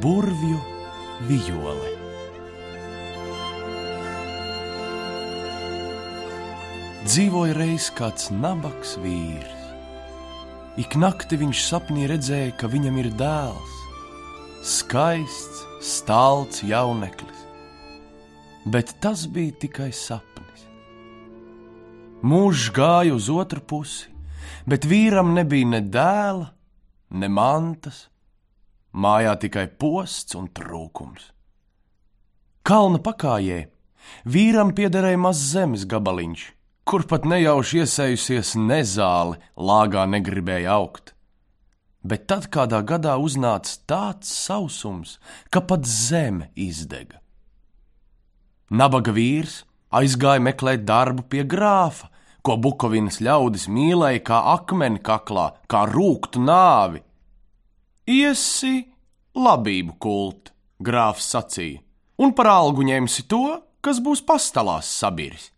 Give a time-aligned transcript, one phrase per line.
[0.00, 0.58] burvju
[1.28, 1.90] vijole.
[7.04, 9.66] Dzīvoja reiz kāds nabaks vīrs.
[10.80, 13.74] Ik nakti viņš sapnī redzēja, ka viņam ir dēls,
[14.64, 17.44] skaists, stalts jauneklis.
[18.64, 20.64] Bet tas bija tikai sapnis.
[22.24, 24.08] Mūžs gāja uz otru pusi,
[24.68, 26.48] bet vīram nebija ne dēla,
[27.10, 28.09] ne mantas,
[28.92, 31.30] mājā tikai posts un trūkums.
[32.66, 33.60] Kalna pakājē
[34.28, 36.42] vīram piederēja mazs zemes gabaliņš,
[36.84, 41.14] kur pat nejauši iesējusies nezāle, lāgā negribēja augt.
[42.02, 45.18] Bet tad kādā gadā uznāca tāds sausums,
[45.52, 47.20] ka pat zeme izdega.
[48.70, 52.08] Nabaga vīrs aizgāja meklēt darbu pie grāfa,
[52.46, 57.02] ko Bukovinas ļaudis mīlēja kā akmeni kaklā, kā rūktu nāvi.
[58.10, 58.88] Iesi
[59.38, 60.50] labību kult,
[60.82, 61.78] grāfs sacīja,
[62.18, 65.50] un par algu ņemsi to, kas būs pastalās sabirs.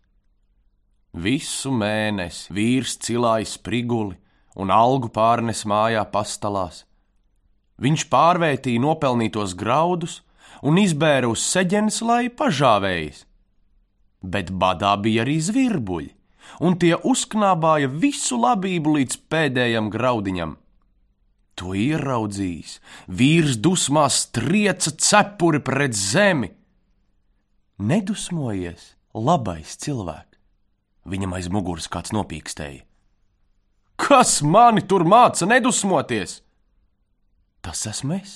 [1.13, 4.19] Visu mēnesi vīrs cilāja spriguli
[4.59, 6.83] un algu pārnes mājā pastalās.
[7.81, 10.21] Viņš pārvērtīja nopelnītos graudus
[10.61, 13.25] un izbēra uz seģenes, lai pažāvējas.
[14.21, 16.11] Bet badā bija arī zvirbuļi,
[16.61, 20.59] un tie uzknābāja visu labību līdz pēdējam graudiņam.
[21.63, 22.73] To ieraudzījis,
[23.07, 26.49] vīrs dusmās trieca cepuri pret zemi.
[27.79, 30.41] Nedusmojies, labais cilvēks!
[31.07, 32.83] Viņam aiz muguras kāds nopīkstēja.
[33.95, 36.41] Kas mani tur māca nedusmoties?
[37.63, 38.35] Tas esmu es,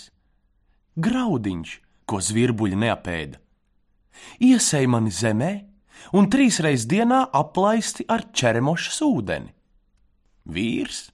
[0.96, 1.74] graudiņš,
[2.08, 3.42] ko zvirbuļi neapēda.
[4.40, 5.52] Iesēja mani zemē
[6.16, 9.52] un trīsreiz dienā aplaisti ar čeremošas ūdeni.
[10.48, 11.10] Vīrs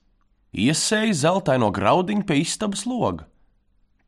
[0.54, 3.26] iesēja zeltaino graudiņu pie istabas loga.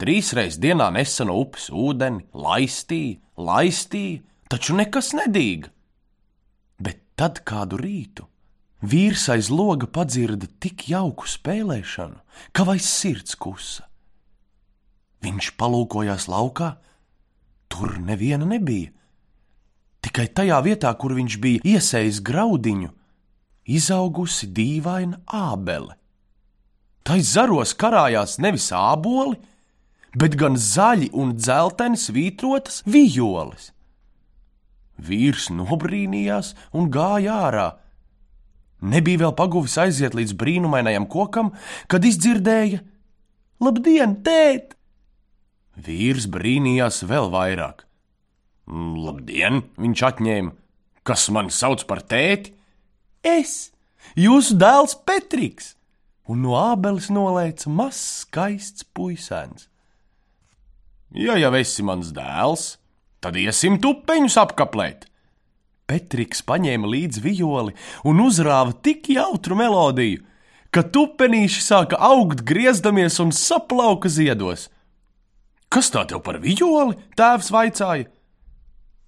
[0.01, 4.21] Trīsreiz dienā nesa no upes ūdeni, laistīja, laistīja,
[4.53, 5.73] taču nekas nedīga.
[7.17, 8.27] Tad kādu rītu
[8.85, 12.19] vīrs aiz loga padzirda tik jauku spēlēšanu,
[12.53, 13.87] ka vai sirds kusa.
[15.25, 16.75] Viņš palūkojās laukā,
[17.73, 18.93] tur neviena nebija.
[20.05, 22.93] Tikai tajā vietā, kur viņš bija iesējis graudiņu,
[23.65, 25.97] izaugusi dīvaina ābele.
[27.07, 29.37] Tai zaros karājās nevis āboli,
[30.19, 33.71] bet gan zaļi un dzelteni svītrotas vijoles.
[34.99, 37.67] Vīrs nobrīnījās un gāja ārā.
[38.83, 41.53] Nebija vēl paguvis aiziet līdz brīnumainajam kokam,
[41.87, 42.83] kad izdzirdēja:
[43.63, 44.75] Labdien, tēt!
[45.77, 47.85] Vīrs brīnījās vēl vairāk.
[48.67, 50.53] Labdien, viņš atņēma.
[51.07, 52.57] Kas man sauc par tēti?
[53.23, 53.71] Es,
[54.19, 55.77] jūsu dēls Petriks!
[56.27, 59.69] Un no ābeles nolaica mazs, skaists puisēns.
[61.15, 62.75] Ja jau esi mans dēls,
[63.27, 65.09] Tad iesim tupeņus apkaplēt.
[65.91, 67.73] Petriks paņēma līdzi violi
[68.07, 70.21] un uzrāva tik jautru melodiju,
[70.71, 74.69] ka tupenīši sāka augt, griezdamies un saplauka ziedos.
[75.67, 76.95] Kas tā tev par violi?
[77.19, 78.07] tēvs vaicāja.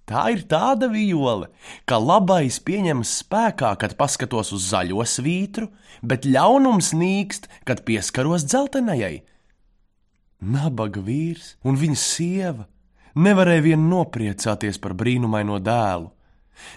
[0.09, 1.51] Tā ir tāda viole,
[1.85, 5.67] ka labais pieņems spēkā, kad paskatos uz zaļo svītru,
[6.01, 9.19] bet ļaunums nīkst, kad pieskaros dzeltenajai.
[10.41, 12.65] Nabaga vīrs un viņa sieva
[13.19, 16.09] nevarēja vien nopriecāties par brīnumaino dēlu.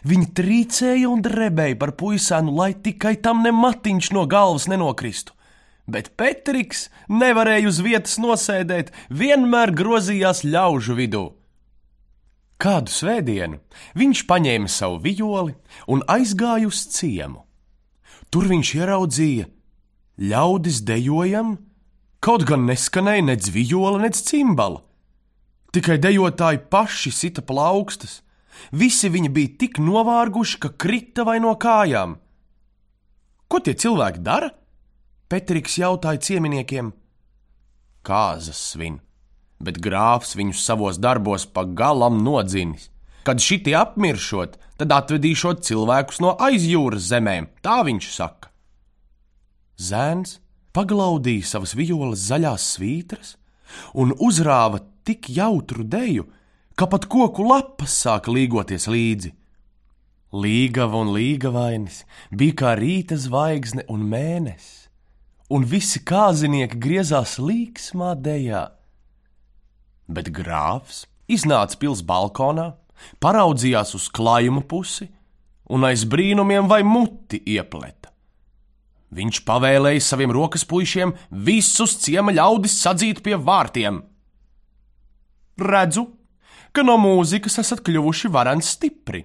[0.07, 5.35] Viņi trīcēja un drebēja par puisēnu, lai tikai tam ne matiņš no galvas nenokristu.
[5.91, 11.31] Bet Petriks nevarēja uz vietas nosēdēt, vienmēr grozījās ļaužu vidū.
[12.63, 13.59] Kādu svētdienu
[13.99, 15.57] viņš paņēma savu violi
[15.91, 17.43] un aizgāja uz ciemu.
[18.31, 19.49] Tur viņš ieraudzīja
[20.23, 21.57] ļaudis dejojam,
[22.23, 24.85] kaut gan neskanēja nec viola, nec cimbala.
[25.73, 28.21] Tikai dejotāji paši sita plaukstas.
[28.77, 32.19] Visi viņi bija tik novārguši, ka krita vai no kājām.
[33.49, 34.53] Ko tie cilvēki dara?
[35.33, 36.93] Petriks jautāja cieminiekiem.
[38.05, 39.01] Kāzas svin,
[39.63, 42.91] bet grāfs viņus savos darbos pa galam nodzinis.
[43.23, 48.51] Kad šitie apmiršot, tad atvedīšot cilvēkus no aizjūras zemēm, tā viņš saka.
[49.79, 50.41] Zēns
[50.75, 53.37] paglaudīja savas violas zaļās svītras
[53.95, 56.27] un uzrāva tik jautru deju,
[56.75, 59.33] ka pat koku lapas sāka līgoties līdzi.
[60.33, 64.87] Līgava un līgavainis bija kā rīta zvaigzne un mēnesis,
[65.53, 68.71] un visi kāzinieki griezās līksmā dejā.
[70.13, 72.73] Bet grāfs iznāca pils balkonā,
[73.23, 75.09] paraudzījās uz klājuma pusi
[75.73, 78.11] un aiz brīnumiem vai muti iepleta.
[79.13, 81.13] Viņš pavēlēja saviem rokas puišiem
[81.49, 84.03] visus ciema ļaudis sadzīt pie vārtiem–
[85.59, 86.07] redzu,
[86.73, 89.25] ka no mūzikas esat kļuvuši vareni stipri.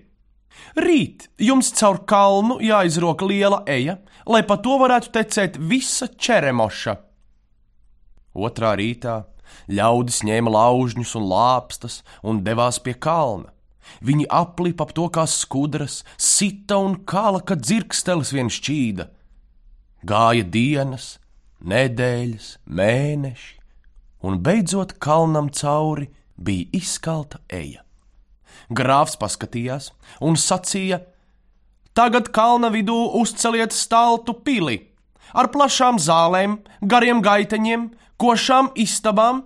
[0.78, 3.98] Rīt jums caur kalnu jāizroka liela eja,
[4.28, 6.98] lai pa to varētu tecēt visa čeremoša.
[8.38, 9.22] Otrā rītā
[9.68, 13.52] ļaudis ņēma laužņus un lāpstas un devās pie kalna.
[14.04, 19.08] Viņi aplipa ap to kā skudras, sita un kāla, kad dzirkstelis vien šķīda.
[20.08, 21.18] Gāja dienas,
[21.64, 23.54] nedēļas, mēneši,
[24.28, 27.84] un beidzot kalnam cauri bija izkalta eja.
[28.70, 31.00] Grāfs paskatījās un sacīja:
[31.96, 34.82] Tagad kalna vidū uzceliet staltu pili
[35.34, 37.90] ar plašām zālēm, gariem gaiteņiem,
[38.22, 39.46] košām istabām.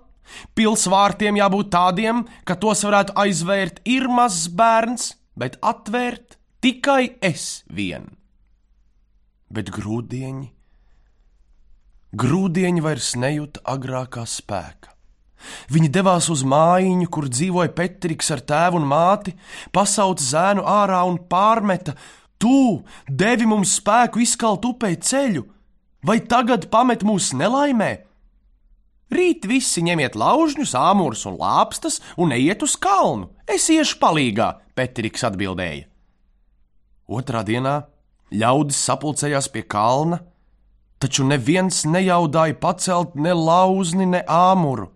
[0.56, 8.07] Pilsvārtiem jābūt tādiem, ka tos varētu aizvērt ir mazs bērns, bet atvērt tikai es vien.
[9.51, 10.47] Bet grūdieņi,
[12.15, 14.95] grūdieņi vairs nejūta agrākā spēka.
[15.73, 19.33] Viņi devās uz mājiņu, kur dzīvoja Petriks ar tēvu un māti,
[19.73, 21.95] pasauca zēnu ārā un pārmeta:
[22.38, 25.44] Tu devi mums spēku izkalt upē ceļu,
[26.06, 28.11] vai tagad pamet mūs nelaimē?
[29.12, 33.28] Rīt visi ņemiet laužņus, āmurus un lāpstas un ejiet uz kalnu.
[33.44, 35.90] Es iešu palīgā, Petriks atbildēja.
[37.12, 37.81] Otrā dienā
[38.31, 40.22] ļaudis sapulcējās pie kalna,
[41.04, 44.88] taču neviens nejaudāja pacelt ne lauzni, ne āmuru.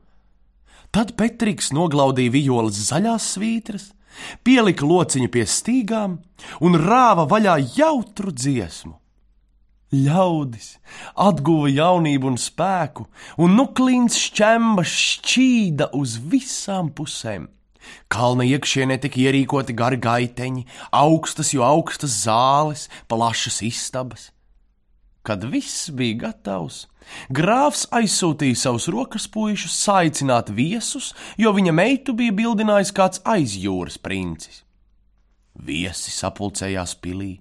[0.96, 3.90] Tad Petriks noglaudīja vijoles zaļās svītras,
[4.48, 6.22] pielika lociņu pie stīgām
[6.64, 8.96] un rāva vaļā jautru dziesmu.
[9.94, 10.80] Ļaudis
[11.22, 13.06] atguva jaunību un spēku,
[13.38, 17.46] un nuklīns šķemba šķīda uz visām pusēm.
[18.10, 24.32] Kalna iekšienē tika ierīkoti gari gaiteņi, augstas, jo augstas zāles, plašas istabas.
[25.26, 26.84] Kad viss bija gatavs,
[27.34, 34.64] grāfs aizsūtīja savus rokas puišus saicināt viesus, jo viņa meitu bija bildinājis kāds aizjūras princis.
[35.56, 37.36] Viesi sapulcējās pilī,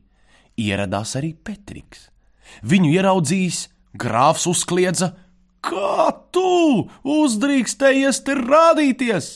[0.61, 2.13] ieradās arī Petriks.
[2.62, 3.61] Viņu ieraudzījis,
[3.99, 5.15] grāfs uzkliedza:
[5.65, 9.31] Kā tu uzdrīkstējies te rādīties?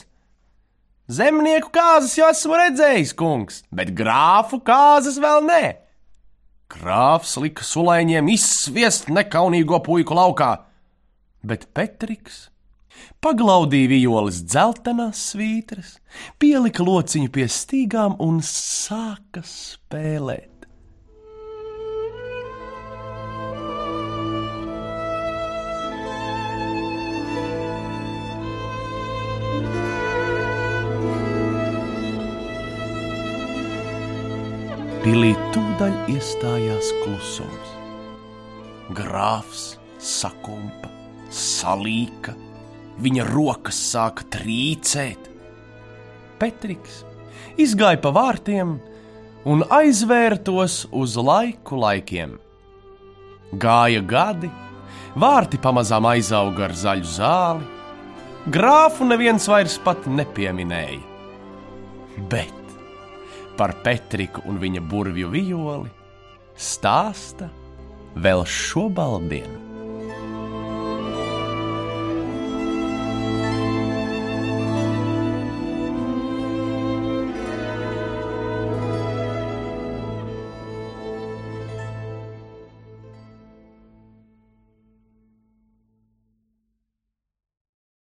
[1.09, 5.62] Zemnieku kāzas jau esmu redzējis, kungs, bet grāfu kāzas vēl nē.
[6.69, 10.50] Grāfs lika sulēņiem izsviest nekaunīgo puiku laukā,
[11.41, 12.50] bet Petriks
[13.25, 15.97] paglaudīja vijoles dzeltenās svītras,
[16.38, 20.57] pielika lociņu pie stīgām un sāka spēlēt.
[35.78, 37.69] Tūdaļ iestājās klusums.
[38.98, 40.88] Grāfs sakumpa,
[41.30, 42.34] salīka,
[42.98, 45.28] viņa rokas sāka trīcēt.
[46.42, 47.04] Petriks
[47.62, 48.75] izgāja pa vārtiem
[49.46, 52.34] un aizvērtos uz laiku laikiem.
[53.54, 54.50] Gāja gadi,
[55.14, 57.72] vārti pamazām aizauga ar zaļu zāli,
[58.50, 61.05] grāfu neviens vairs pat nepieminēja.
[62.26, 62.57] Bet
[63.58, 65.91] par Petriku un viņa burvju vijoli
[66.58, 67.50] stāsta
[68.19, 69.68] vēl šobaldien.